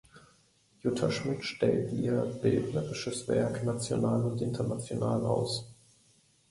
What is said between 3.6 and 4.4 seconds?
national